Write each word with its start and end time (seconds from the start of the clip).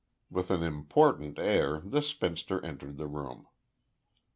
With 0.31 0.49
an 0.49 0.63
important 0.63 1.37
air 1.37 1.79
the 1.85 2.01
spinster 2.01 2.59
entered 2.65 2.97
the 2.97 3.05
room. 3.05 3.45